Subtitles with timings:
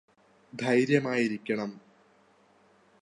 [0.53, 1.71] ധൈര്യമായിരിക്കണം